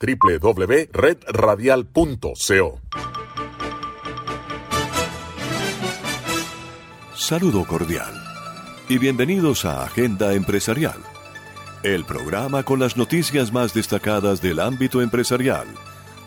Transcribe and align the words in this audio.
www.redradial.co. 0.00 2.80
Saludo 7.14 7.66
cordial 7.66 8.14
y 8.88 8.98
bienvenidos 8.98 9.66
a 9.66 9.84
Agenda 9.84 10.32
Empresarial, 10.32 10.96
el 11.82 12.04
programa 12.04 12.62
con 12.62 12.80
las 12.80 12.96
noticias 12.96 13.52
más 13.52 13.74
destacadas 13.74 14.40
del 14.40 14.60
ámbito 14.60 15.02
empresarial, 15.02 15.66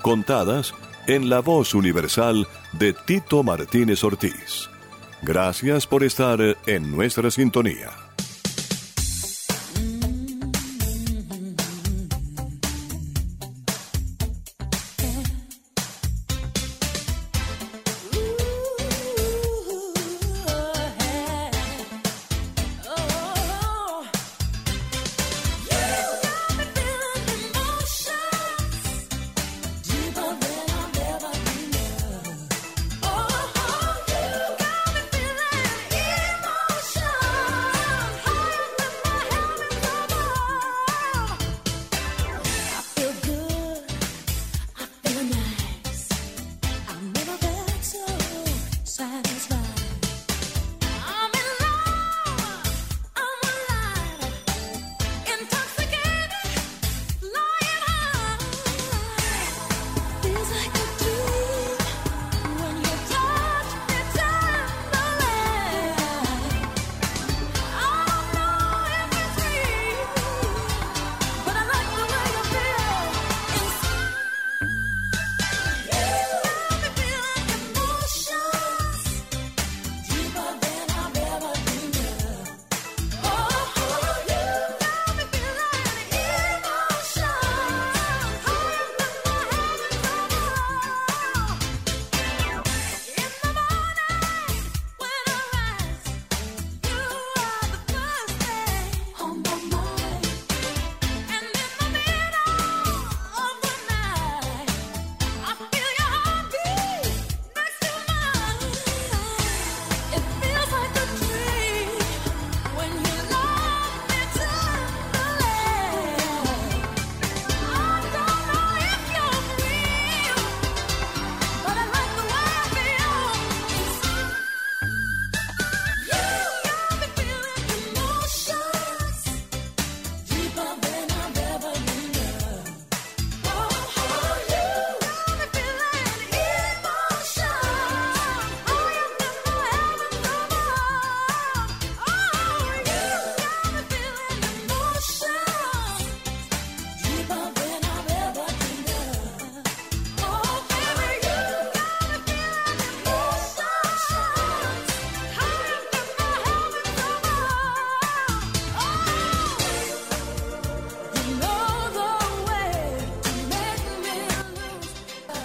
contadas 0.03 0.75
en 1.07 1.29
la 1.29 1.39
voz 1.39 1.73
universal 1.73 2.47
de 2.73 2.93
Tito 2.93 3.41
Martínez 3.41 4.03
Ortiz. 4.03 4.69
Gracias 5.23 5.87
por 5.87 6.03
estar 6.03 6.39
en 6.67 6.91
nuestra 6.91 7.31
sintonía. 7.31 7.89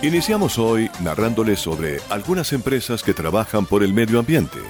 Iniciamos 0.06 0.56
hoy 0.56 0.88
narrándoles 1.00 1.58
sobre 1.58 1.98
algunas 2.10 2.52
empresas 2.52 3.02
que 3.02 3.12
trabajan 3.12 3.66
por 3.66 3.82
el 3.82 3.92
medio 3.92 4.20
ambiente. 4.20 4.60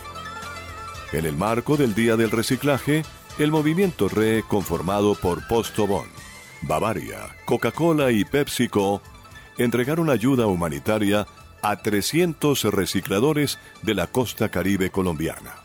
En 1.12 1.26
el 1.26 1.36
marco 1.36 1.76
del 1.76 1.94
Día 1.94 2.16
del 2.16 2.30
Reciclaje, 2.30 3.02
el 3.38 3.50
movimiento 3.50 4.08
RE 4.08 4.44
conformado 4.48 5.14
por 5.14 5.46
Postobón, 5.46 6.06
Bavaria, 6.62 7.36
Coca-Cola 7.44 8.12
y 8.12 8.24
PepsiCo 8.24 9.02
entregaron 9.58 10.08
ayuda 10.08 10.46
humanitaria 10.46 11.26
a 11.60 11.82
300 11.82 12.64
recicladores 12.72 13.58
de 13.82 13.92
la 13.92 14.06
costa 14.06 14.48
caribe 14.48 14.88
colombiana. 14.88 15.56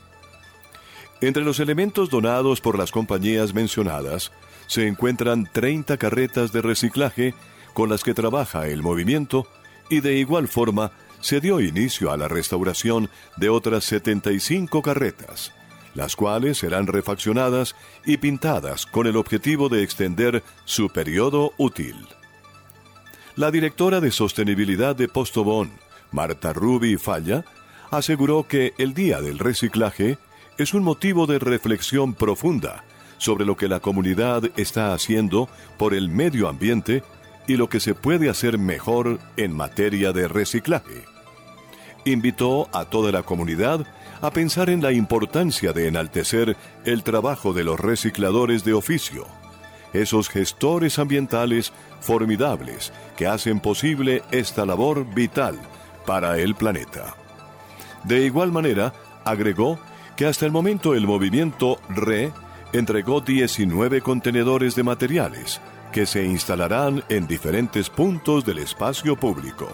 Entre 1.22 1.46
los 1.46 1.62
elementos 1.62 2.10
donados 2.10 2.60
por 2.60 2.78
las 2.78 2.92
compañías 2.92 3.54
mencionadas 3.54 4.34
se 4.68 4.86
encuentran 4.86 5.50
30 5.50 5.96
carretas 5.96 6.52
de 6.52 6.62
reciclaje 6.62 7.34
con 7.74 7.90
las 7.90 8.04
que 8.04 8.14
trabaja 8.14 8.68
el 8.68 8.84
movimiento 8.84 9.48
y 9.92 10.00
de 10.00 10.16
igual 10.16 10.48
forma 10.48 10.92
se 11.20 11.42
dio 11.42 11.60
inicio 11.60 12.12
a 12.12 12.18
la 12.18 12.30
restauración 12.30 13.10
de 13.36 13.50
otras 13.50 13.84
75 13.84 14.82
carretas, 14.82 15.54
las 15.94 16.16
cuales 16.16 16.60
serán 16.60 16.88
refaccionadas 16.88 17.76
y 18.06 18.18
pintadas 18.18 18.86
con 18.86 19.06
el 19.06 19.18
objetivo 19.18 19.68
de 19.68 19.84
extender 19.84 20.44
su 20.64 20.90
periodo 20.90 21.52
útil. 21.58 22.08
La 23.36 23.52
directora 23.52 24.00
de 24.00 24.12
sostenibilidad 24.12 24.96
de 24.96 25.10
Postobón, 25.10 25.72
Marta 26.12 26.54
Rubi 26.54 26.96
Falla, 26.96 27.44
aseguró 27.92 28.48
que 28.48 28.74
el 28.78 28.94
Día 28.94 29.22
del 29.22 29.40
Reciclaje 29.40 30.18
es 30.58 30.74
un 30.74 30.84
motivo 30.84 31.28
de 31.28 31.38
reflexión 31.38 32.14
profunda 32.14 32.86
sobre 33.18 33.46
lo 33.46 33.58
que 33.58 33.68
la 33.68 33.82
comunidad 33.82 34.44
está 34.56 34.94
haciendo 34.94 35.50
por 35.78 35.94
el 35.94 36.08
medio 36.08 36.48
ambiente 36.48 37.04
y 37.52 37.58
lo 37.58 37.68
que 37.68 37.82
se 37.82 37.94
puede 37.94 38.30
hacer 38.30 38.58
mejor 38.58 39.20
en 39.36 39.54
materia 39.54 40.14
de 40.14 40.30
reciclaje. 40.30 41.04
Invitó 42.06 42.70
a 42.72 42.86
toda 42.86 43.12
la 43.12 43.24
comunidad 43.24 43.86
a 44.22 44.32
pensar 44.32 44.70
en 44.70 44.82
la 44.82 44.94
importancia 44.94 45.74
de 45.74 45.90
enaltecer 45.90 46.56
el 46.86 47.04
trabajo 47.04 47.52
de 47.52 47.66
los 47.66 47.78
recicladores 47.78 48.64
de 48.64 48.72
oficio, 48.72 49.26
esos 49.92 50.30
gestores 50.30 50.98
ambientales 50.98 51.74
formidables 52.00 52.94
que 53.18 53.28
hacen 53.28 53.60
posible 53.60 54.24
esta 54.32 54.66
labor 54.66 55.06
vital 55.14 55.60
para 56.06 56.38
el 56.38 56.56
planeta. 56.56 57.16
De 58.06 58.26
igual 58.26 58.54
manera, 58.54 58.94
agregó 59.26 59.78
que 60.16 60.26
hasta 60.26 60.46
el 60.46 60.54
momento 60.54 60.96
el 60.96 61.06
movimiento 61.06 61.80
RE 61.90 62.32
entregó 62.72 63.20
19 63.20 64.00
contenedores 64.00 64.74
de 64.76 64.84
materiales, 64.84 65.60
que 65.92 66.06
se 66.06 66.24
instalarán 66.24 67.04
en 67.10 67.28
diferentes 67.28 67.90
puntos 67.90 68.46
del 68.46 68.60
espacio 68.60 69.16
público. 69.16 69.70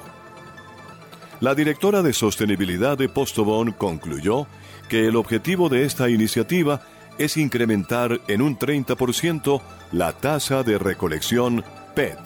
La 1.39 1.53
directora 1.53 2.01
de 2.01 2.13
sostenibilidad 2.13 2.97
de 2.97 3.09
Postobón 3.09 3.71
concluyó 3.71 4.47
que 4.89 5.07
el 5.07 5.15
objetivo 5.15 5.69
de 5.69 5.85
esta 5.85 6.09
iniciativa 6.09 6.81
es 7.17 7.37
incrementar 7.37 8.21
en 8.27 8.41
un 8.41 8.57
30% 8.57 9.61
la 9.91 10.13
tasa 10.13 10.63
de 10.63 10.77
recolección 10.77 11.63
PET 11.95 12.17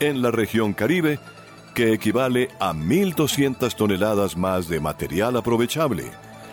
en 0.00 0.22
la 0.22 0.30
región 0.30 0.72
Caribe, 0.72 1.18
que 1.74 1.92
equivale 1.92 2.48
a 2.58 2.72
1.200 2.72 3.74
toneladas 3.74 4.36
más 4.36 4.68
de 4.68 4.80
material 4.80 5.36
aprovechable, 5.36 6.10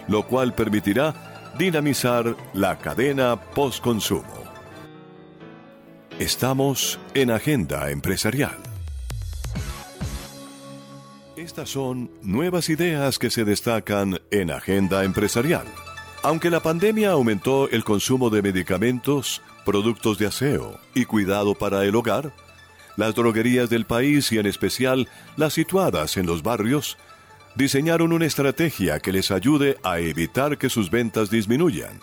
lo 0.07 0.27
cual 0.27 0.53
permitirá 0.53 1.51
dinamizar 1.57 2.35
la 2.53 2.77
cadena 2.77 3.35
postconsumo. 3.35 4.46
Estamos 6.19 6.99
en 7.13 7.29
Agenda 7.29 7.91
Empresarial. 7.91 8.57
Estas 11.35 11.69
son 11.69 12.09
nuevas 12.23 12.69
ideas 12.69 13.19
que 13.19 13.29
se 13.29 13.45
destacan 13.45 14.19
en 14.31 14.49
Agenda 14.49 15.03
Empresarial. 15.03 15.67
Aunque 16.23 16.49
la 16.49 16.63
pandemia 16.63 17.11
aumentó 17.11 17.69
el 17.69 17.83
consumo 17.83 18.31
de 18.31 18.41
medicamentos, 18.41 19.43
productos 19.63 20.17
de 20.17 20.25
aseo 20.25 20.79
y 20.95 21.05
cuidado 21.05 21.53
para 21.53 21.83
el 21.85 21.95
hogar, 21.95 22.33
las 22.95 23.13
droguerías 23.13 23.69
del 23.69 23.85
país 23.85 24.31
y 24.31 24.39
en 24.39 24.47
especial 24.47 25.07
las 25.35 25.53
situadas 25.53 26.17
en 26.17 26.25
los 26.25 26.41
barrios 26.41 26.97
diseñaron 27.53 28.11
una 28.11 28.25
estrategia 28.25 28.99
que 29.01 29.11
les 29.11 29.29
ayude 29.29 29.77
a 29.83 29.99
evitar 29.99 30.57
que 30.57 30.71
sus 30.71 30.89
ventas 30.89 31.29
disminuyan, 31.29 31.99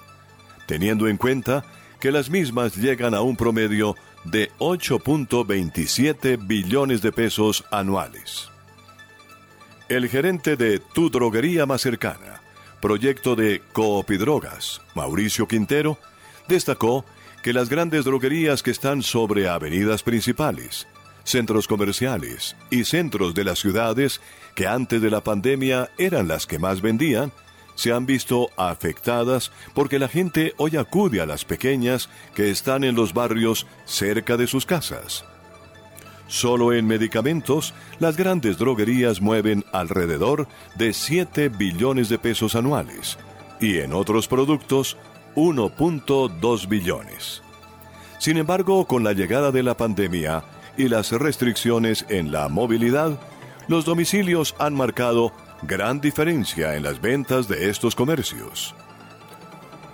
teniendo 0.68 1.08
en 1.08 1.16
cuenta 1.16 1.64
que 2.04 2.12
las 2.12 2.28
mismas 2.28 2.76
llegan 2.76 3.14
a 3.14 3.22
un 3.22 3.34
promedio 3.34 3.96
de 4.24 4.52
8.27 4.58 6.36
billones 6.46 7.00
de 7.00 7.12
pesos 7.12 7.64
anuales. 7.70 8.50
El 9.88 10.10
gerente 10.10 10.56
de 10.56 10.80
Tu 10.80 11.08
Droguería 11.08 11.64
Más 11.64 11.80
Cercana, 11.80 12.42
proyecto 12.82 13.36
de 13.36 13.62
Coopidrogas, 13.72 14.82
Mauricio 14.94 15.48
Quintero, 15.48 15.96
destacó 16.46 17.06
que 17.42 17.54
las 17.54 17.70
grandes 17.70 18.04
droguerías 18.04 18.62
que 18.62 18.72
están 18.72 19.02
sobre 19.02 19.48
avenidas 19.48 20.02
principales, 20.02 20.86
centros 21.22 21.66
comerciales 21.66 22.54
y 22.70 22.84
centros 22.84 23.32
de 23.32 23.44
las 23.44 23.60
ciudades 23.60 24.20
que 24.54 24.66
antes 24.66 25.00
de 25.00 25.08
la 25.08 25.22
pandemia 25.22 25.88
eran 25.96 26.28
las 26.28 26.46
que 26.46 26.58
más 26.58 26.82
vendían, 26.82 27.32
se 27.74 27.92
han 27.92 28.06
visto 28.06 28.50
afectadas 28.56 29.52
porque 29.74 29.98
la 29.98 30.08
gente 30.08 30.54
hoy 30.56 30.76
acude 30.76 31.20
a 31.20 31.26
las 31.26 31.44
pequeñas 31.44 32.08
que 32.34 32.50
están 32.50 32.84
en 32.84 32.94
los 32.94 33.14
barrios 33.14 33.66
cerca 33.84 34.36
de 34.36 34.46
sus 34.46 34.66
casas. 34.66 35.24
Solo 36.26 36.72
en 36.72 36.86
medicamentos, 36.86 37.74
las 37.98 38.16
grandes 38.16 38.58
droguerías 38.58 39.20
mueven 39.20 39.64
alrededor 39.72 40.48
de 40.74 40.92
7 40.92 41.50
billones 41.50 42.08
de 42.08 42.18
pesos 42.18 42.54
anuales 42.54 43.18
y 43.60 43.78
en 43.78 43.92
otros 43.92 44.26
productos 44.26 44.96
1.2 45.36 46.68
billones. 46.68 47.42
Sin 48.18 48.38
embargo, 48.38 48.86
con 48.86 49.04
la 49.04 49.12
llegada 49.12 49.50
de 49.50 49.62
la 49.62 49.76
pandemia 49.76 50.44
y 50.76 50.88
las 50.88 51.12
restricciones 51.12 52.06
en 52.08 52.32
la 52.32 52.48
movilidad, 52.48 53.18
los 53.68 53.84
domicilios 53.84 54.54
han 54.58 54.74
marcado 54.74 55.32
gran 55.66 56.00
diferencia 56.00 56.76
en 56.76 56.82
las 56.82 57.00
ventas 57.00 57.48
de 57.48 57.70
estos 57.70 57.94
comercios. 57.94 58.74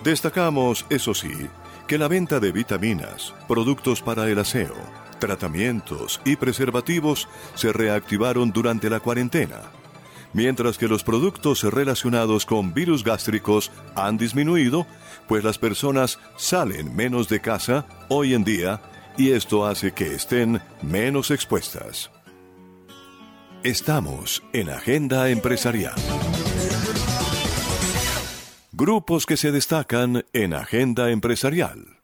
Destacamos, 0.02 0.86
eso 0.90 1.14
sí, 1.14 1.48
que 1.86 1.98
la 1.98 2.08
venta 2.08 2.40
de 2.40 2.52
vitaminas, 2.52 3.34
productos 3.48 4.00
para 4.02 4.28
el 4.28 4.38
aseo, 4.38 4.74
tratamientos 5.18 6.20
y 6.24 6.36
preservativos 6.36 7.28
se 7.54 7.72
reactivaron 7.72 8.50
durante 8.50 8.88
la 8.88 9.00
cuarentena, 9.00 9.60
mientras 10.32 10.78
que 10.78 10.88
los 10.88 11.04
productos 11.04 11.62
relacionados 11.62 12.46
con 12.46 12.72
virus 12.72 13.04
gástricos 13.04 13.70
han 13.94 14.16
disminuido, 14.16 14.86
pues 15.28 15.44
las 15.44 15.58
personas 15.58 16.18
salen 16.36 16.94
menos 16.96 17.28
de 17.28 17.40
casa 17.40 17.86
hoy 18.08 18.34
en 18.34 18.44
día 18.44 18.80
y 19.16 19.32
esto 19.32 19.66
hace 19.66 19.92
que 19.92 20.14
estén 20.14 20.62
menos 20.82 21.30
expuestas. 21.30 22.10
Estamos 23.62 24.42
en 24.54 24.70
Agenda 24.70 25.28
Empresarial. 25.28 25.92
Grupos 28.72 29.26
que 29.26 29.36
se 29.36 29.52
destacan 29.52 30.24
en 30.32 30.54
Agenda 30.54 31.10
Empresarial. 31.10 31.98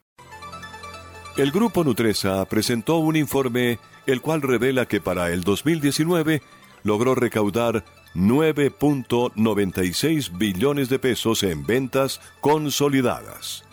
El 1.38 1.52
Grupo 1.52 1.82
Nutresa 1.82 2.44
presentó 2.44 2.98
un 2.98 3.16
informe 3.16 3.78
el 4.04 4.20
cual 4.20 4.42
revela 4.42 4.84
que 4.84 5.00
para 5.00 5.30
el 5.30 5.44
2019 5.44 6.42
logró 6.82 7.14
recaudar 7.14 7.86
9.96 8.14 10.36
billones 10.36 10.90
de 10.90 10.98
pesos 10.98 11.42
en 11.42 11.64
ventas 11.64 12.20
consolidadas. 12.42 13.64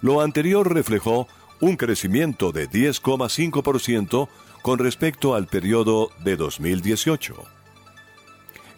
Lo 0.00 0.22
anterior 0.22 0.74
reflejó 0.74 1.28
un 1.60 1.76
crecimiento 1.76 2.50
de 2.50 2.68
10,5% 2.68 4.28
con 4.62 4.78
respecto 4.78 5.34
al 5.34 5.46
periodo 5.46 6.08
de 6.24 6.36
2018. 6.36 7.34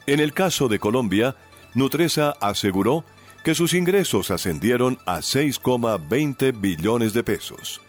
En 0.07 0.21
el 0.21 0.33
caso 0.33 0.69
de 0.69 0.79
Colombia, 0.79 1.37
Nutresa 1.75 2.35
aseguró 2.41 3.05
que 3.45 3.55
sus 3.55 3.75
ingresos 3.75 4.31
ascendieron 4.31 4.99
a 5.07 5.19
6,20 5.19 6.59
billones 6.59 7.13
de 7.13 7.23
pesos, 7.23 7.83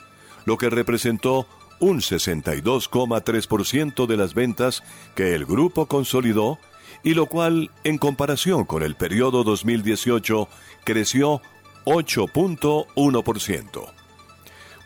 lo 0.45 0.57
que 0.57 0.69
representó 0.69 1.47
un 1.79 2.01
62,3% 2.01 4.05
de 4.05 4.17
las 4.17 4.33
ventas 4.33 4.83
que 5.15 5.33
el 5.33 5.45
grupo 5.45 5.85
consolidó 5.87 6.59
y 7.03 7.13
lo 7.13 7.27
cual, 7.27 7.71
en 7.83 7.97
comparación 7.97 8.65
con 8.65 8.83
el 8.83 8.95
periodo 8.95 9.43
2018, 9.43 10.47
creció 10.83 11.41
8.1%. 11.85 14.04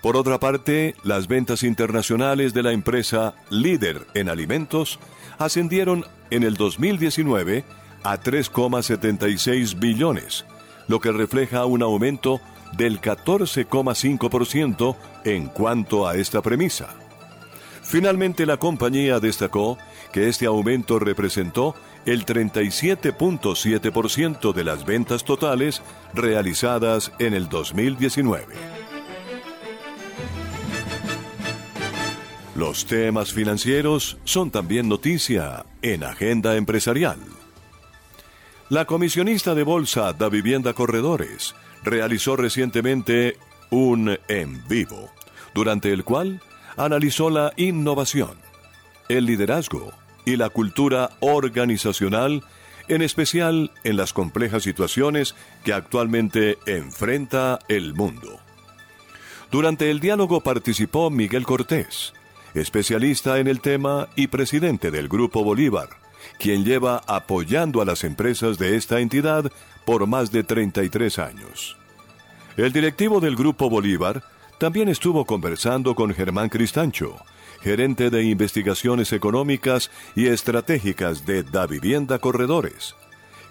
Por 0.01 0.15
otra 0.15 0.39
parte, 0.39 0.95
las 1.03 1.27
ventas 1.27 1.63
internacionales 1.63 2.53
de 2.53 2.63
la 2.63 2.71
empresa 2.71 3.35
líder 3.49 4.07
en 4.13 4.29
alimentos 4.29 4.97
ascendieron 5.37 6.05
en 6.29 6.43
el 6.43 6.55
2019 6.55 7.65
a 8.03 8.17
3,76 8.17 9.77
billones, 9.77 10.45
lo 10.87 11.01
que 11.01 11.11
refleja 11.11 11.65
un 11.65 11.83
aumento 11.83 12.39
del 12.77 13.01
14,5% 13.01 14.95
en 15.25 15.47
cuanto 15.47 16.07
a 16.07 16.15
esta 16.15 16.41
premisa. 16.41 16.95
Finalmente, 17.83 18.45
la 18.45 18.55
compañía 18.57 19.19
destacó 19.19 19.77
que 20.13 20.29
este 20.29 20.45
aumento 20.45 20.97
representó 20.99 21.75
el 22.05 22.25
37.7% 22.25 24.53
de 24.53 24.63
las 24.63 24.85
ventas 24.85 25.25
totales 25.25 25.81
realizadas 26.13 27.11
en 27.19 27.33
el 27.33 27.49
2019. 27.49 28.78
Los 32.59 32.85
temas 32.85 33.31
financieros 33.31 34.17
son 34.25 34.51
también 34.51 34.89
noticia 34.89 35.65
en 35.81 36.03
Agenda 36.03 36.57
Empresarial. 36.57 37.17
La 38.67 38.83
comisionista 38.83 39.55
de 39.55 39.63
bolsa 39.63 40.11
Da 40.11 40.27
Vivienda 40.27 40.73
Corredores 40.73 41.55
realizó 41.85 42.35
recientemente 42.35 43.37
un 43.69 44.19
en 44.27 44.67
vivo, 44.67 45.09
durante 45.55 45.93
el 45.93 46.03
cual 46.03 46.41
analizó 46.75 47.29
la 47.29 47.53
innovación, 47.55 48.37
el 49.07 49.25
liderazgo 49.25 49.93
y 50.25 50.35
la 50.35 50.49
cultura 50.49 51.11
organizacional, 51.21 52.43
en 52.89 53.01
especial 53.01 53.71
en 53.85 53.95
las 53.95 54.11
complejas 54.11 54.63
situaciones 54.63 55.33
que 55.63 55.71
actualmente 55.71 56.57
enfrenta 56.65 57.59
el 57.69 57.93
mundo. 57.93 58.37
Durante 59.49 59.89
el 59.89 60.01
diálogo 60.01 60.41
participó 60.41 61.09
Miguel 61.09 61.45
Cortés, 61.45 62.13
especialista 62.59 63.39
en 63.39 63.47
el 63.47 63.61
tema 63.61 64.07
y 64.15 64.27
presidente 64.27 64.91
del 64.91 65.07
Grupo 65.07 65.43
Bolívar, 65.43 65.89
quien 66.39 66.63
lleva 66.63 67.01
apoyando 67.07 67.81
a 67.81 67.85
las 67.85 68.03
empresas 68.03 68.57
de 68.57 68.75
esta 68.75 68.99
entidad 68.99 69.51
por 69.85 70.07
más 70.07 70.31
de 70.31 70.43
33 70.43 71.19
años. 71.19 71.77
El 72.57 72.71
directivo 72.71 73.19
del 73.19 73.35
Grupo 73.35 73.69
Bolívar 73.69 74.23
también 74.57 74.89
estuvo 74.89 75.25
conversando 75.25 75.95
con 75.95 76.13
Germán 76.13 76.49
Cristancho, 76.49 77.17
gerente 77.61 78.09
de 78.09 78.23
investigaciones 78.23 79.13
económicas 79.13 79.89
y 80.15 80.27
estratégicas 80.27 81.25
de 81.25 81.43
Da 81.43 81.65
Vivienda 81.65 82.19
Corredores, 82.19 82.95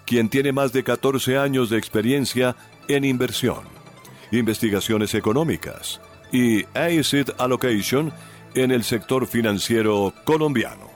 quien 0.05 0.29
tiene 0.29 0.51
más 0.51 0.71
de 0.71 0.83
14 0.83 1.37
años 1.37 1.69
de 1.69 1.77
experiencia 1.77 2.55
en 2.87 3.03
inversión, 3.05 3.63
investigaciones 4.31 5.13
económicas 5.13 5.99
y 6.31 6.65
Asset 6.75 7.33
Allocation 7.39 8.11
en 8.53 8.71
el 8.71 8.83
sector 8.83 9.27
financiero 9.27 10.13
colombiano. 10.23 10.89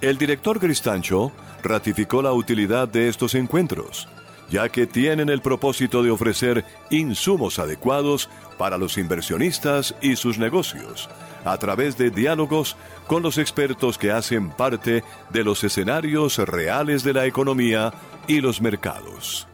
El 0.00 0.18
director 0.18 0.58
Cristancho 0.58 1.32
ratificó 1.62 2.22
la 2.22 2.32
utilidad 2.32 2.88
de 2.88 3.08
estos 3.08 3.34
encuentros, 3.34 4.08
ya 4.50 4.68
que 4.68 4.86
tienen 4.86 5.28
el 5.28 5.42
propósito 5.42 6.02
de 6.02 6.10
ofrecer 6.10 6.64
insumos 6.90 7.58
adecuados 7.58 8.28
para 8.58 8.78
los 8.78 8.98
inversionistas 8.98 9.94
y 10.00 10.16
sus 10.16 10.38
negocios, 10.38 11.08
a 11.44 11.56
través 11.58 11.96
de 11.96 12.10
diálogos 12.10 12.76
con 13.06 13.22
los 13.22 13.38
expertos 13.38 13.98
que 13.98 14.10
hacen 14.10 14.50
parte 14.50 15.04
de 15.30 15.44
los 15.44 15.62
escenarios 15.64 16.38
reales 16.38 17.04
de 17.04 17.12
la 17.12 17.26
economía 17.26 17.92
y 18.26 18.40
los 18.40 18.60
mercados. 18.60 19.46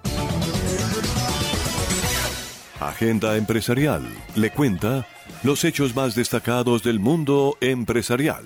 Agenda 2.80 3.36
Empresarial 3.36 4.06
le 4.34 4.50
cuenta 4.50 5.06
los 5.42 5.64
hechos 5.64 5.94
más 5.94 6.14
destacados 6.14 6.82
del 6.82 7.00
mundo 7.00 7.56
empresarial. 7.60 8.44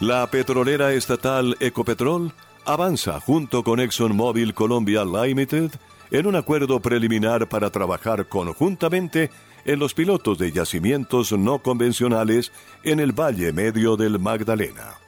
La 0.00 0.26
petrolera 0.30 0.92
estatal 0.92 1.56
Ecopetrol 1.60 2.32
avanza 2.64 3.18
junto 3.20 3.64
con 3.64 3.80
ExxonMobil 3.80 4.54
Colombia 4.54 5.04
Limited 5.04 5.72
en 6.10 6.26
un 6.26 6.36
acuerdo 6.36 6.80
preliminar 6.80 7.48
para 7.48 7.70
trabajar 7.70 8.28
conjuntamente 8.28 9.30
en 9.64 9.78
los 9.78 9.94
pilotos 9.94 10.38
de 10.38 10.52
yacimientos 10.52 11.32
no 11.32 11.58
convencionales 11.58 12.52
en 12.84 13.00
el 13.00 13.12
Valle 13.12 13.52
Medio 13.52 13.96
del 13.96 14.18
Magdalena. 14.18 15.07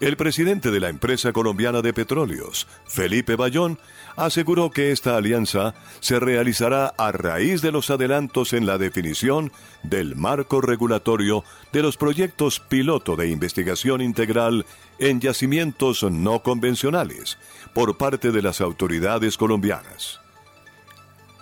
El 0.00 0.16
presidente 0.16 0.70
de 0.70 0.80
la 0.80 0.88
empresa 0.88 1.32
colombiana 1.32 1.80
de 1.80 1.92
petróleos, 1.92 2.66
Felipe 2.86 3.36
Bayón, 3.36 3.78
aseguró 4.16 4.70
que 4.70 4.90
esta 4.90 5.16
alianza 5.16 5.74
se 6.00 6.18
realizará 6.18 6.92
a 6.98 7.12
raíz 7.12 7.62
de 7.62 7.70
los 7.70 7.90
adelantos 7.90 8.52
en 8.52 8.66
la 8.66 8.76
definición 8.76 9.52
del 9.84 10.16
marco 10.16 10.60
regulatorio 10.60 11.44
de 11.72 11.82
los 11.82 11.96
proyectos 11.96 12.58
piloto 12.58 13.14
de 13.14 13.28
investigación 13.28 14.00
integral 14.00 14.66
en 14.98 15.20
yacimientos 15.20 16.02
no 16.02 16.42
convencionales 16.42 17.38
por 17.72 17.96
parte 17.96 18.32
de 18.32 18.42
las 18.42 18.60
autoridades 18.60 19.36
colombianas. 19.36 20.20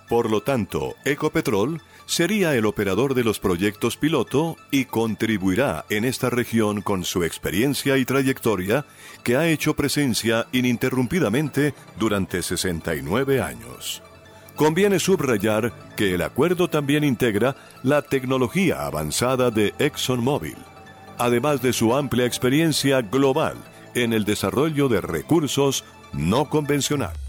Por 0.08 0.30
lo 0.30 0.42
tanto, 0.42 0.94
Ecopetrol 1.06 1.80
sería 2.12 2.54
el 2.54 2.66
operador 2.66 3.14
de 3.14 3.24
los 3.24 3.38
proyectos 3.38 3.96
piloto 3.96 4.58
y 4.70 4.84
contribuirá 4.84 5.86
en 5.88 6.04
esta 6.04 6.28
región 6.28 6.82
con 6.82 7.04
su 7.04 7.24
experiencia 7.24 7.96
y 7.96 8.04
trayectoria 8.04 8.84
que 9.24 9.36
ha 9.36 9.48
hecho 9.48 9.74
presencia 9.74 10.46
ininterrumpidamente 10.52 11.72
durante 11.98 12.42
69 12.42 13.40
años. 13.40 14.02
Conviene 14.56 14.98
subrayar 14.98 15.72
que 15.96 16.14
el 16.14 16.20
acuerdo 16.20 16.68
también 16.68 17.02
integra 17.02 17.56
la 17.82 18.02
tecnología 18.02 18.84
avanzada 18.84 19.50
de 19.50 19.72
ExxonMobil, 19.78 20.58
además 21.16 21.62
de 21.62 21.72
su 21.72 21.96
amplia 21.96 22.26
experiencia 22.26 23.00
global 23.00 23.56
en 23.94 24.12
el 24.12 24.26
desarrollo 24.26 24.90
de 24.90 25.00
recursos 25.00 25.82
no 26.12 26.50
convencionales. 26.50 27.21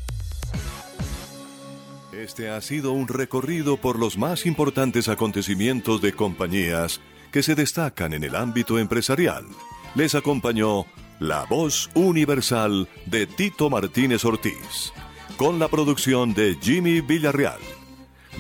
Este 2.24 2.50
ha 2.50 2.60
sido 2.62 2.94
un 2.94 3.10
recorrido 3.10 3.76
por 3.76 4.00
los 4.00 4.18
más 4.18 4.46
importantes 4.46 5.10
acontecimientos 5.10 6.02
de 6.02 6.14
compañías 6.14 7.02
que 7.34 7.44
se 7.44 7.54
destacan 7.54 8.14
en 8.14 8.24
el 8.24 8.38
ámbito 8.38 8.80
empresarial. 8.80 9.46
Les 9.94 10.16
acompañó 10.16 10.86
la 11.20 11.44
voz 11.44 11.90
universal 11.96 12.88
de 13.08 13.28
Tito 13.28 13.70
Martínez 13.70 14.24
Ortiz, 14.24 14.94
con 15.36 15.60
la 15.60 15.68
producción 15.68 16.34
de 16.34 16.58
Jimmy 16.62 17.02
Villarreal. 17.02 17.60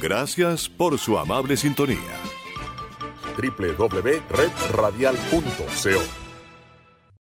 Gracias 0.02 0.70
por 0.70 0.98
su 0.98 1.18
amable 1.18 1.58
sintonía. 1.58 1.98
www.redradial.co 3.36 6.23